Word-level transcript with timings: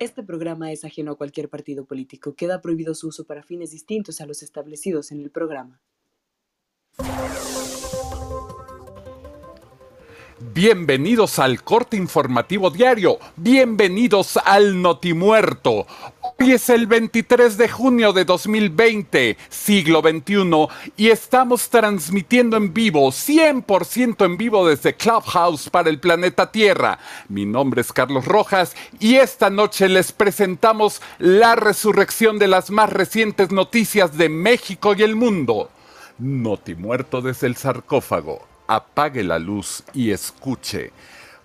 Este 0.00 0.22
programa 0.22 0.70
es 0.70 0.84
ajeno 0.84 1.12
a 1.12 1.16
cualquier 1.16 1.48
partido 1.48 1.84
político. 1.84 2.36
Queda 2.36 2.60
prohibido 2.60 2.94
su 2.94 3.08
uso 3.08 3.24
para 3.24 3.42
fines 3.42 3.72
distintos 3.72 4.20
a 4.20 4.26
los 4.26 4.44
establecidos 4.44 5.10
en 5.10 5.20
el 5.20 5.30
programa. 5.30 5.80
Bienvenidos 10.40 11.40
al 11.40 11.64
corte 11.64 11.96
informativo 11.96 12.70
diario. 12.70 13.18
Bienvenidos 13.34 14.36
al 14.36 14.80
Notimuerto. 14.80 15.84
Es 16.38 16.70
el 16.70 16.86
23 16.86 17.58
de 17.58 17.68
junio 17.68 18.12
de 18.12 18.24
2020, 18.24 19.36
siglo 19.48 20.02
XXI, 20.02 20.68
y 20.96 21.08
estamos 21.08 21.68
transmitiendo 21.68 22.56
en 22.56 22.72
vivo, 22.72 23.08
100% 23.08 24.24
en 24.24 24.36
vivo 24.36 24.68
desde 24.68 24.94
Clubhouse 24.94 25.68
para 25.68 25.90
el 25.90 25.98
planeta 25.98 26.52
Tierra. 26.52 27.00
Mi 27.28 27.44
nombre 27.44 27.80
es 27.80 27.92
Carlos 27.92 28.24
Rojas 28.24 28.76
y 29.00 29.16
esta 29.16 29.50
noche 29.50 29.88
les 29.88 30.12
presentamos 30.12 31.02
la 31.18 31.56
resurrección 31.56 32.38
de 32.38 32.46
las 32.46 32.70
más 32.70 32.90
recientes 32.92 33.50
noticias 33.50 34.16
de 34.16 34.28
México 34.28 34.94
y 34.96 35.02
el 35.02 35.16
mundo. 35.16 35.70
Notimuerto 36.18 37.20
desde 37.20 37.48
el 37.48 37.56
sarcófago. 37.56 38.46
Apague 38.68 39.24
la 39.24 39.40
luz 39.40 39.82
y 39.92 40.12
escuche 40.12 40.92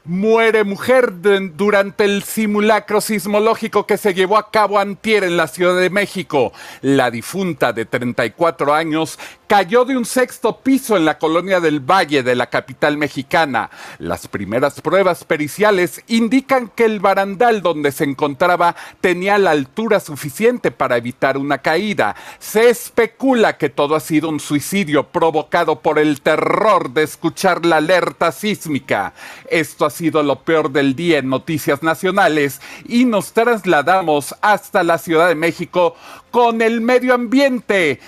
muere 0.06 0.66
mujer 0.66 1.14
durante 1.56 2.04
el 2.04 2.24
simulacro 2.24 3.00
sismológico 3.00 3.86
que 3.86 3.98
se 3.98 4.14
llevó 4.14 4.38
a 4.38 4.52
cabo 4.52 4.78
antier 4.78 5.24
en 5.24 5.38
la 5.38 5.48
Ciudad 5.48 5.80
de 5.80 5.90
México. 5.90 6.52
La 6.82 7.10
difunta 7.10 7.72
de 7.72 7.86
34 7.86 8.74
años 8.74 9.18
cayó 9.48 9.86
de 9.86 9.96
un 9.96 10.04
sexto 10.04 10.58
piso 10.60 10.98
en 10.98 11.06
la 11.06 11.18
colonia 11.18 11.60
del 11.60 11.80
Valle 11.80 12.24
de 12.24 12.36
la 12.36 12.50
capital 12.50 12.98
mexicana. 12.98 13.70
Las 14.00 14.28
primeras 14.28 14.82
pruebas 14.82 15.24
periciales 15.24 16.02
indican 16.08 16.70
que 16.70 16.86
el 16.86 17.00
barandal 17.00 17.62
donde 17.62 17.92
se 17.92 18.04
encontraba 18.04 18.76
tenía 19.00 19.38
la 19.38 19.52
altura 19.52 20.00
suficiente 20.00 20.72
para 20.72 20.98
evitar 20.98 21.38
una 21.38 21.60
caída. 21.60 22.16
Se 22.40 22.70
especula 22.70 23.58
que 23.58 23.70
todo 23.70 23.96
ha 23.96 24.00
sido 24.00 24.28
un 24.28 24.40
suicidio 24.40 25.08
provocado 25.10 25.80
por 25.80 26.00
el 26.00 26.22
terror 26.22 26.90
de 26.90 27.04
escuchar 27.04 27.66
la 27.66 27.78
alerta 27.78 28.32
sísmica. 28.32 29.14
Esto 29.50 29.86
ha 29.86 29.93
sido 29.94 30.22
lo 30.24 30.42
peor 30.42 30.72
del 30.72 30.96
día 30.96 31.20
en 31.20 31.30
Noticias 31.30 31.82
Nacionales 31.82 32.60
y 32.86 33.06
nos 33.06 33.32
trasladamos 33.32 34.36
hasta 34.42 34.84
la 34.84 34.98
Ciudad 34.98 35.30
de 35.30 35.36
México 35.36 35.96
con 36.32 36.62
el 36.62 36.82
medio 36.82 37.14
ambiente 37.14 38.00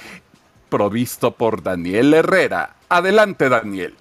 provisto 0.69 1.31
por 1.31 1.63
Daniel 1.63 2.13
Herrera. 2.13 2.75
Adelante, 2.89 3.47
Daniel. 3.47 3.93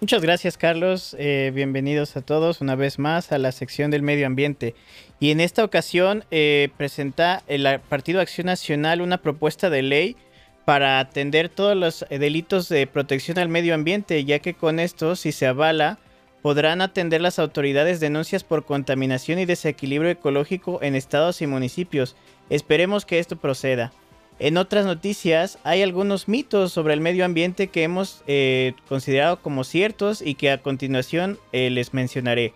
Muchas 0.00 0.22
gracias, 0.22 0.56
Carlos. 0.56 1.14
Eh, 1.18 1.52
bienvenidos 1.54 2.16
a 2.16 2.22
todos 2.22 2.60
una 2.60 2.74
vez 2.74 2.98
más 2.98 3.32
a 3.32 3.38
la 3.38 3.52
sección 3.52 3.90
del 3.90 4.02
medio 4.02 4.26
ambiente. 4.26 4.74
Y 5.18 5.30
en 5.30 5.40
esta 5.40 5.62
ocasión 5.62 6.24
eh, 6.30 6.70
presenta 6.76 7.42
el 7.46 7.80
Partido 7.88 8.20
Acción 8.20 8.46
Nacional 8.46 9.02
una 9.02 9.18
propuesta 9.18 9.68
de 9.68 9.82
ley 9.82 10.16
para 10.64 11.00
atender 11.00 11.48
todos 11.48 11.76
los 11.76 12.06
delitos 12.08 12.68
de 12.68 12.86
protección 12.86 13.38
al 13.38 13.48
medio 13.48 13.74
ambiente, 13.74 14.24
ya 14.24 14.38
que 14.38 14.54
con 14.54 14.78
esto, 14.78 15.16
si 15.16 15.32
se 15.32 15.46
avala, 15.46 15.98
podrán 16.42 16.80
atender 16.80 17.20
las 17.20 17.38
autoridades 17.38 18.00
denuncias 18.00 18.44
por 18.44 18.64
contaminación 18.64 19.38
y 19.38 19.44
desequilibrio 19.44 20.10
ecológico 20.10 20.80
en 20.82 20.94
estados 20.94 21.42
y 21.42 21.46
municipios. 21.46 22.16
Esperemos 22.48 23.04
que 23.04 23.18
esto 23.18 23.36
proceda. 23.36 23.92
En 24.38 24.56
otras 24.56 24.86
noticias, 24.86 25.58
hay 25.64 25.82
algunos 25.82 26.26
mitos 26.26 26.72
sobre 26.72 26.94
el 26.94 27.00
medio 27.00 27.26
ambiente 27.26 27.68
que 27.68 27.82
hemos 27.82 28.22
eh, 28.26 28.72
considerado 28.88 29.42
como 29.42 29.64
ciertos 29.64 30.22
y 30.22 30.34
que 30.34 30.50
a 30.50 30.62
continuación 30.62 31.38
eh, 31.52 31.68
les 31.68 31.92
mencionaré. 31.92 32.54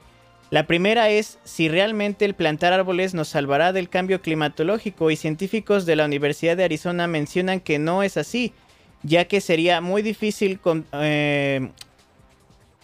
La 0.50 0.66
primera 0.66 1.10
es 1.10 1.38
si 1.44 1.68
realmente 1.68 2.24
el 2.24 2.34
plantar 2.34 2.72
árboles 2.72 3.12
nos 3.12 3.28
salvará 3.28 3.72
del 3.72 3.90
cambio 3.90 4.22
climatológico 4.22 5.10
y 5.10 5.16
científicos 5.16 5.84
de 5.84 5.96
la 5.96 6.06
Universidad 6.06 6.56
de 6.56 6.64
Arizona 6.64 7.06
mencionan 7.06 7.60
que 7.60 7.78
no 7.78 8.02
es 8.02 8.16
así, 8.16 8.54
ya 9.02 9.26
que 9.26 9.42
sería 9.42 9.82
muy 9.82 10.00
difícil 10.00 10.60
con... 10.60 10.86
Eh, 10.92 11.68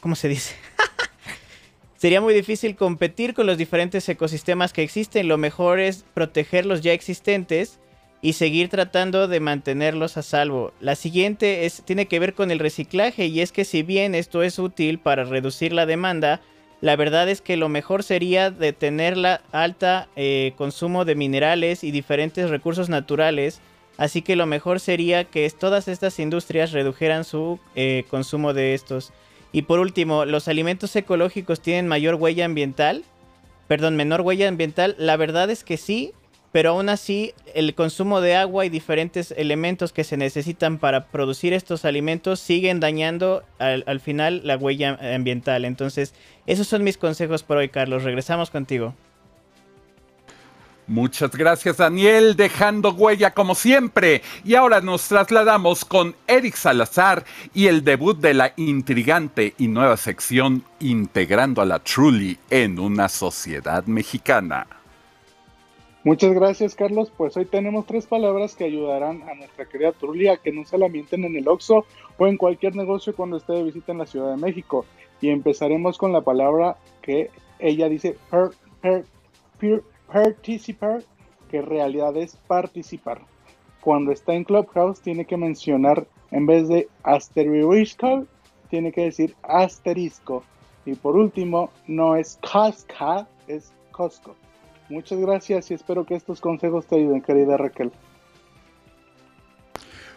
¿Cómo 0.01 0.15
se 0.15 0.29
dice? 0.29 0.55
Sería 2.01 2.23
muy 2.23 2.33
difícil 2.33 2.77
competir 2.77 3.35
con 3.35 3.47
los 3.47 3.59
diferentes 3.59 4.09
ecosistemas 4.09 4.73
que 4.73 4.83
existen. 4.83 5.29
Lo 5.29 5.37
mejor 5.37 5.81
es 5.81 6.07
proteger 6.15 6.65
los 6.65 6.81
ya 6.81 6.95
existentes 6.95 7.79
y 8.23 8.33
seguir 8.33 8.71
tratando 8.71 9.29
de 9.29 9.39
mantenerlos 9.39 10.17
a 10.17 10.23
salvo. 10.23 10.73
La 10.81 10.95
siguiente 10.95 11.67
es, 11.67 11.83
tiene 11.85 12.07
que 12.07 12.19
ver 12.19 12.33
con 12.33 12.51
el 12.51 12.59
reciclaje 12.59 13.27
y 13.27 13.43
es 13.43 13.53
que 13.53 13.67
si 13.67 13.83
bien 13.83 14.15
esto 14.15 14.43
es 14.43 14.59
útil 14.59 14.99
para 14.99 15.25
reducir 15.25 15.75
la 15.75 15.85
demanda, 15.85 16.41
la 16.81 16.97
verdad 16.97 17.29
es 17.29 17.43
que 17.43 17.59
lo 17.59 17.69
mejor 17.69 18.03
sería 18.03 18.51
detener 18.51 19.19
la 19.19 19.43
alta 19.53 20.09
eh, 20.17 20.55
consumo 20.57 21.05
de 21.05 21.17
minerales 21.17 21.85
y 21.85 21.91
diferentes 21.91 22.49
recursos 22.49 22.89
naturales, 22.89 23.61
así 23.99 24.23
que 24.23 24.37
lo 24.37 24.47
mejor 24.47 24.81
sería 24.81 25.25
que 25.25 25.51
todas 25.51 25.87
estas 25.87 26.19
industrias 26.19 26.73
redujeran 26.73 27.25
su 27.25 27.61
eh, 27.75 28.05
consumo 28.09 28.55
de 28.55 28.73
estos. 28.73 29.13
Y 29.53 29.63
por 29.63 29.81
último, 29.81 30.25
¿los 30.25 30.49
alimentos 30.49 30.95
ecológicos 30.95 31.61
tienen 31.61 31.89
mayor 31.89 32.15
huella 32.15 32.45
ambiental? 32.45 33.05
Perdón, 33.67 33.97
menor 33.97 34.21
huella 34.21 34.49
ambiental. 34.49 34.95
La 34.99 35.17
verdad 35.17 35.51
es 35.51 35.65
que 35.65 35.77
sí, 35.77 36.13
pero 36.53 36.71
aún 36.71 36.89
así 36.89 37.33
el 37.55 37.75
consumo 37.75 38.21
de 38.21 38.37
agua 38.37 38.67
y 38.67 38.69
diferentes 38.69 39.33
elementos 39.37 39.93
que 39.93 40.05
se 40.05 40.17
necesitan 40.17 40.79
para 40.79 41.07
producir 41.07 41.53
estos 41.53 41.85
alimentos 41.85 42.41
siguen 42.41 42.81
dañando 42.81 43.45
al, 43.59 44.01
final 44.01 44.43
la 44.45 44.57
huella 44.57 44.99
ambiental. 45.15 45.65
Entonces, 45.65 46.15
esos 46.47 46.67
son 46.67 46.83
mis 46.83 46.97
consejos 46.97 47.43
por 47.43 47.59
hoy, 47.59 47.69
Carlos. 47.69 48.03
Regresamos 48.03 48.51
contigo. 48.51 48.95
Muchas 50.91 51.31
gracias 51.31 51.77
Daniel, 51.77 52.35
dejando 52.35 52.91
huella 52.91 53.31
como 53.31 53.55
siempre. 53.55 54.23
Y 54.45 54.57
ahora 54.57 54.81
nos 54.81 55.07
trasladamos 55.07 55.85
con 55.85 56.17
Eric 56.27 56.57
Salazar 56.57 57.25
y 57.55 57.69
el 57.69 57.85
debut 57.85 58.19
de 58.19 58.35
la 58.35 58.53
intrigante 58.57 59.55
y 59.57 59.69
nueva 59.69 59.97
sección 59.97 60.65
Integrando 60.81 61.63
a 61.63 61.65
la 61.65 61.79
Truly 61.79 62.37
en 62.51 62.81
una 62.81 63.09
sociedad 63.09 63.85
mexicana. 63.85 64.67
Muchas 66.03 66.33
gracias, 66.33 66.75
Carlos. 66.75 67.13
Pues 67.17 67.37
hoy 67.37 67.45
tenemos 67.45 67.87
tres 67.87 68.09
palabras 68.09 68.57
que 68.57 68.65
ayudarán 68.65 69.23
a 69.29 69.37
nuestra 69.37 69.67
querida 69.67 69.93
Trulia 69.93 70.33
a 70.33 70.37
que 70.39 70.51
no 70.51 70.65
se 70.65 70.77
la 70.77 70.89
mienten 70.89 71.23
en 71.25 71.37
el 71.37 71.47
Oxxo 71.47 71.87
o 72.19 72.27
en 72.27 72.37
cualquier 72.37 72.75
negocio 72.75 73.15
cuando 73.15 73.37
esté 73.37 73.53
de 73.53 73.63
visita 73.63 73.93
en 73.93 73.99
la 73.99 74.07
Ciudad 74.07 74.35
de 74.35 74.43
México. 74.43 74.85
Y 75.21 75.29
empezaremos 75.29 75.99
con 75.99 76.13
la 76.13 76.23
palabra 76.23 76.79
que 77.01 77.31
ella 77.61 77.89
dice 77.89 78.17
per, 78.29 79.05
per, 79.61 79.85
participar, 80.13 81.03
que 81.51 81.59
en 81.59 81.67
realidad 81.67 82.17
es 82.17 82.37
participar. 82.37 83.23
Cuando 83.81 84.13
está 84.13 84.35
en 84.35 84.45
Clubhouse 84.45 85.01
tiene 85.01 85.25
que 85.25 85.37
mencionar, 85.37 86.07
en 86.31 86.47
vez 86.47 86.69
de 86.69 86.89
asterisco, 87.03 88.27
tiene 88.69 88.93
que 88.93 89.05
decir 89.05 89.35
asterisco. 89.43 90.45
Y 90.85 90.95
por 90.95 91.17
último, 91.17 91.71
no 91.87 92.17
es 92.17 92.39
Costco, 92.41 93.27
es 93.49 93.73
Costco. 93.91 94.35
Muchas 94.89 95.19
gracias 95.21 95.71
y 95.71 95.75
espero 95.75 96.05
que 96.05 96.15
estos 96.15 96.41
consejos 96.41 96.87
te 96.87 96.97
ayuden, 96.97 97.21
querida 97.21 97.57
Raquel. 97.57 97.93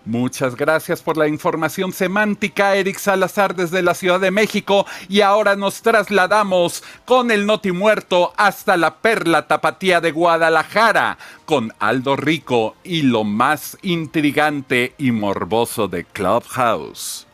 Muchas 0.06 0.58
gracias 0.58 1.02
por 1.02 1.16
la 1.16 1.30
información 1.30 1.94
semántica, 1.94 2.76
Eric 2.76 2.98
Salazar 2.98 3.56
desde 3.56 3.82
la 3.82 3.94
Ciudad 3.94 4.20
de 4.20 4.32
México. 4.32 4.86
Y 5.08 5.22
ahora 5.22 5.56
nos 5.56 5.82
trasladamos 5.82 6.84
con 7.06 7.32
el 7.32 7.46
Noti 7.46 7.72
Muerto 7.72 8.34
hasta 8.36 8.76
la 8.76 8.96
Perla 8.98 9.48
Tapatía 9.48 10.02
de 10.02 10.12
Guadalajara, 10.12 11.18
con 11.46 11.74
Aldo 11.80 12.18
Rico 12.18 12.76
y 12.84 13.04
lo 13.04 13.24
más 13.24 13.78
intrigante 13.82 14.94
y 14.98 15.12
morboso 15.12 15.88
de 15.88 16.04
Clubhouse. 16.04 17.26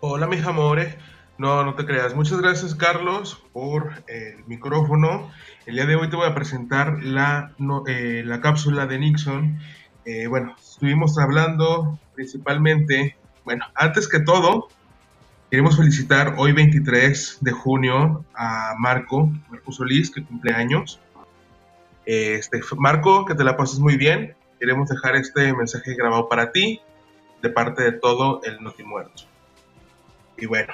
Hola, 0.00 0.26
mis 0.26 0.44
amores. 0.44 0.94
No, 1.38 1.64
no 1.64 1.74
te 1.74 1.86
creas. 1.86 2.14
Muchas 2.14 2.40
gracias, 2.40 2.74
Carlos, 2.74 3.42
por 3.54 4.02
el 4.08 4.44
micrófono. 4.46 5.30
El 5.64 5.76
día 5.76 5.86
de 5.86 5.96
hoy 5.96 6.10
te 6.10 6.16
voy 6.16 6.28
a 6.28 6.34
presentar 6.34 7.02
la, 7.02 7.52
eh, 7.86 8.22
la 8.26 8.40
cápsula 8.42 8.86
de 8.86 8.98
Nixon. 8.98 9.58
Eh, 10.10 10.26
bueno, 10.26 10.56
estuvimos 10.58 11.18
hablando 11.18 11.98
principalmente, 12.14 13.18
bueno, 13.44 13.66
antes 13.74 14.08
que 14.08 14.20
todo, 14.20 14.68
queremos 15.50 15.76
felicitar 15.76 16.36
hoy 16.38 16.52
23 16.52 17.36
de 17.42 17.52
junio 17.52 18.24
a 18.34 18.74
Marco, 18.78 19.30
Marco 19.50 19.70
Solís, 19.70 20.10
que 20.10 20.24
cumple 20.24 20.54
años. 20.54 20.98
Este, 22.06 22.62
Marco, 22.78 23.26
que 23.26 23.34
te 23.34 23.44
la 23.44 23.58
pases 23.58 23.80
muy 23.80 23.98
bien. 23.98 24.34
Queremos 24.58 24.88
dejar 24.88 25.14
este 25.14 25.52
mensaje 25.52 25.94
grabado 25.94 26.26
para 26.26 26.52
ti, 26.52 26.80
de 27.42 27.50
parte 27.50 27.82
de 27.82 27.92
todo 27.92 28.40
el 28.44 28.62
Notimuerto. 28.62 29.24
Y 30.38 30.46
bueno, 30.46 30.72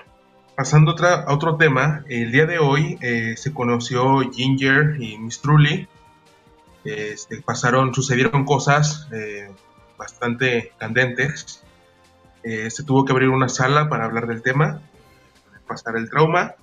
pasando 0.54 0.94
a 1.04 1.34
otro 1.34 1.56
tema, 1.56 2.04
el 2.08 2.30
día 2.30 2.46
de 2.46 2.60
hoy 2.60 2.98
eh, 3.00 3.34
se 3.36 3.52
conoció 3.52 4.20
Ginger 4.30 4.94
y 5.02 5.18
Miss 5.18 5.40
Truly. 5.40 5.88
Este, 6.84 7.40
pasaron, 7.40 7.94
sucedieron 7.94 8.44
cosas 8.44 9.08
eh, 9.12 9.50
bastante 9.96 10.72
candentes. 10.78 11.62
Eh, 12.42 12.70
se 12.70 12.84
tuvo 12.84 13.04
que 13.04 13.12
abrir 13.12 13.30
una 13.30 13.48
sala 13.48 13.88
para 13.88 14.04
hablar 14.04 14.26
del 14.26 14.42
tema, 14.42 14.80
pasar 15.66 15.96
el 15.96 16.10
trauma. 16.10 16.54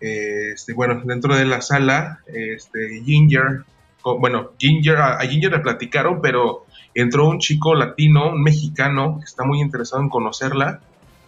Este, 0.00 0.72
bueno, 0.72 1.02
dentro 1.04 1.36
de 1.36 1.44
la 1.44 1.60
sala, 1.60 2.20
este, 2.26 3.02
Ginger 3.04 3.64
bueno, 4.02 4.52
Ginger, 4.58 4.96
a, 4.96 5.18
Ginger 5.20 5.52
le 5.52 5.58
platicaron, 5.60 6.20
pero 6.20 6.66
entró 6.94 7.28
un 7.28 7.38
chico 7.38 7.74
latino, 7.74 8.30
un 8.30 8.42
mexicano, 8.42 9.18
que 9.18 9.24
está 9.24 9.44
muy 9.44 9.60
interesado 9.60 10.02
en 10.02 10.08
conocerla. 10.08 10.80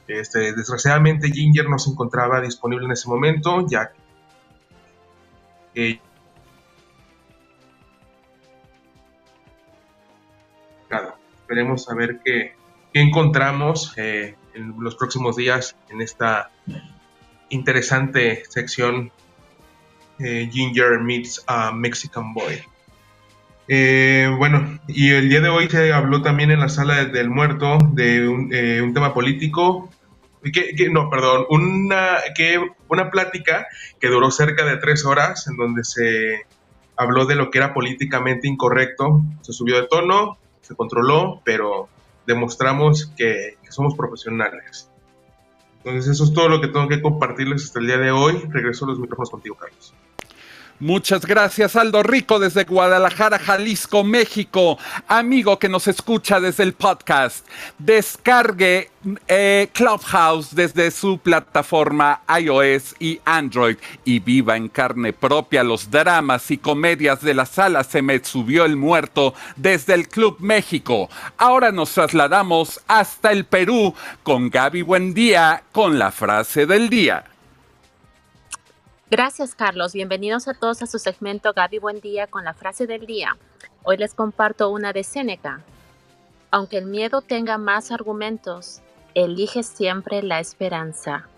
Este, 0.09 0.53
desgraciadamente 0.53 1.31
Ginger 1.31 1.69
no 1.69 1.79
se 1.79 1.91
encontraba 1.91 2.41
disponible 2.41 2.87
en 2.87 2.93
ese 2.93 3.09
momento, 3.09 3.67
ya 3.69 3.93
que 5.75 6.01
esperemos 11.53 11.91
a 11.91 11.95
ver 11.95 12.21
qué, 12.25 12.55
encontramos 12.95 13.93
eh, 13.99 14.37
en 14.55 14.75
los 14.81 14.97
próximos 14.97 15.37
días 15.37 15.77
en 15.91 16.01
esta 16.01 16.51
interesante 17.51 18.43
sección 18.49 19.13
eh, 20.19 20.49
Ginger 20.51 21.01
Meets 21.01 21.45
a 21.47 21.73
Mexican 21.73 22.33
Boy. 22.33 22.63
Eh, 23.69 24.35
bueno, 24.39 24.81
y 24.89 25.11
el 25.11 25.29
día 25.29 25.43
de 25.43 25.51
hoy 25.51 25.69
se 25.69 25.93
habló 25.93 26.23
también 26.23 26.51
en 26.51 26.61
la 26.61 26.71
sala 26.71 27.05
del 27.05 27.29
muerto 27.29 27.77
de 27.93 28.27
un, 28.27 28.95
tema 28.95 29.13
político, 29.13 29.91
que, 30.43 30.89
no, 30.91 31.11
perdón, 31.11 31.45
una, 31.51 32.17
que, 32.35 32.59
una 32.89 33.11
plática 33.11 33.67
que 34.01 34.09
duró 34.09 34.31
cerca 34.31 34.65
de 34.65 34.79
tres 34.79 35.05
horas 35.05 35.47
en 35.49 35.57
donde 35.57 35.85
se 35.85 36.47
habló 36.97 37.27
de 37.27 37.35
lo 37.35 37.51
que 37.51 37.59
era 37.59 37.75
políticamente 37.75 38.49
incorrecto, 38.49 39.23
se 39.43 39.53
subió 39.53 39.77
de 39.81 39.87
tono, 39.89 40.39
se 40.63 40.75
controló, 40.75 41.43
pero 41.45 41.89
demostramos 42.27 43.13
que, 43.17 43.59
somos 43.69 43.95
profesionales. 43.95 44.89
Entonces 45.79 46.13
eso 46.13 46.25
es 46.25 46.33
todo 46.33 46.49
lo 46.49 46.61
que 46.61 46.69
tengo 46.69 46.89
que 46.89 47.01
compartirles 47.01 47.65
hasta 47.65 47.81
el 47.81 47.87
día 47.87 47.99
de 47.99 48.11
hoy. 48.11 48.39
Regreso 48.51 48.85
a 48.85 48.89
los 48.89 48.99
micrófonos 48.99 49.31
contigo, 49.31 49.57
Carlos. 49.57 49.95
Muchas 50.81 51.25
gracias, 51.27 51.77
Aldo 51.77 52.03
Rico, 52.03 52.39
desde 52.39 52.65
Guadalajara, 52.65 53.39
Jalisco, 53.39 54.03
México. 54.03 54.79
Amigo 55.07 55.59
que 55.59 55.69
nos 55.69 55.87
escucha 55.87 56.41
desde 56.41 56.65
el 56.65 56.73
podcast, 56.73 57.47
descargue 57.79 58.91
eh, 59.29 59.69
Clubhouse 59.73 60.55
desde 60.55 60.91
su 60.91 61.19
plataforma 61.19 62.21
iOS 62.41 62.97
y 63.01 63.21
Android 63.25 63.77
y 64.05 64.21
viva 64.21 64.57
en 64.57 64.69
carne 64.69 65.13
propia 65.13 65.65
los 65.65 65.91
dramas 65.91 66.51
y 66.51 66.59
comedias 66.59 67.21
de 67.21 67.35
la 67.35 67.47
sala 67.47 67.83
Se 67.83 68.01
me 68.01 68.23
subió 68.25 68.65
el 68.65 68.77
muerto 68.77 69.35
desde 69.57 69.95
el 69.95 70.09
Club 70.09 70.37
México. 70.41 71.09
Ahora 71.39 71.73
nos 71.73 71.93
trasladamos 71.93 72.81
hasta 72.87 73.33
el 73.33 73.45
Perú 73.45 73.95
con 74.23 74.51
Gaby 74.51 74.83
Buendía 74.83 75.63
con 75.73 75.99
la 75.99 76.11
frase 76.13 76.67
del 76.67 76.89
día. 76.89 77.32
Gracias, 79.13 79.55
Carlos. 79.55 79.93
Bienvenidos 79.93 80.49
a 80.49 80.55
todos 80.55 80.81
a 80.81 80.87
su 80.87 80.99
segmento 80.99 81.53
Gaby 81.53 81.79
Buen 81.81 82.01
Día 82.01 82.29
con 82.29 82.47
la 82.47 82.55
frase 82.55 82.87
del 82.87 83.05
día. 83.05 83.37
Hoy 83.83 83.99
les 83.99 84.15
comparto 84.15 84.71
una 84.71 84.95
de 84.95 85.05
Séneca. 85.05 85.61
Aunque 86.51 86.79
el 86.79 86.87
miedo 86.87 87.21
tenga 87.21 87.59
más 87.59 87.93
argumentos, 87.93 88.81
elige 89.13 89.65
siempre 89.65 90.23
la 90.23 90.41
esperanza. 90.41 91.29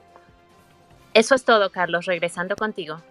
Eso 1.15 1.35
es 1.35 1.44
todo, 1.44 1.69
Carlos. 1.71 2.06
Regresando 2.06 2.55
contigo. 2.55 3.03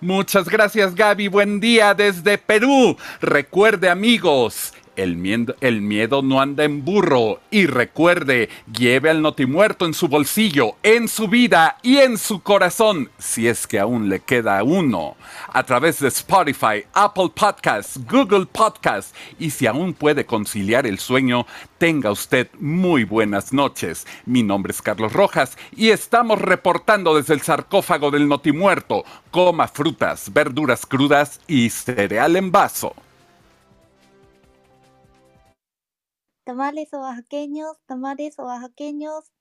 Muchas 0.00 0.48
gracias, 0.48 0.94
Gaby. 0.94 1.28
Buen 1.28 1.60
día 1.60 1.92
desde 1.92 2.38
Perú. 2.38 2.96
Recuerde, 3.20 3.90
amigos, 3.90 4.72
el 5.02 5.16
miedo, 5.16 5.54
el 5.60 5.80
miedo 5.80 6.22
no 6.22 6.40
anda 6.40 6.64
en 6.64 6.84
burro. 6.84 7.40
Y 7.50 7.66
recuerde, 7.66 8.48
lleve 8.72 9.10
al 9.10 9.22
notimuerto 9.22 9.86
en 9.86 9.94
su 9.94 10.08
bolsillo, 10.08 10.76
en 10.82 11.08
su 11.08 11.28
vida 11.28 11.78
y 11.82 11.98
en 11.98 12.18
su 12.18 12.40
corazón, 12.42 13.10
si 13.18 13.48
es 13.48 13.66
que 13.66 13.78
aún 13.78 14.08
le 14.08 14.20
queda 14.20 14.62
uno. 14.62 15.16
A 15.52 15.62
través 15.62 16.00
de 16.00 16.08
Spotify, 16.08 16.84
Apple 16.92 17.30
Podcasts, 17.34 17.98
Google 18.06 18.46
Podcasts. 18.46 19.14
Y 19.38 19.50
si 19.50 19.66
aún 19.66 19.94
puede 19.94 20.26
conciliar 20.26 20.86
el 20.86 20.98
sueño, 20.98 21.46
tenga 21.78 22.10
usted 22.10 22.48
muy 22.58 23.04
buenas 23.04 23.52
noches. 23.52 24.06
Mi 24.26 24.42
nombre 24.42 24.72
es 24.72 24.82
Carlos 24.82 25.12
Rojas 25.12 25.56
y 25.74 25.90
estamos 25.90 26.40
reportando 26.40 27.16
desde 27.16 27.34
el 27.34 27.40
sarcófago 27.40 28.10
del 28.10 28.28
notimuerto. 28.28 29.04
Coma 29.30 29.68
frutas, 29.68 30.32
verduras 30.32 30.84
crudas 30.84 31.40
y 31.46 31.70
cereal 31.70 32.36
en 32.36 32.52
vaso. 32.52 32.94
Tamales 36.44 36.92
oaxaqueños, 36.92 37.78
tamales 37.86 38.38
oaxaqueños, 38.38 39.32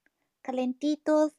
calentitos, 0.42 1.36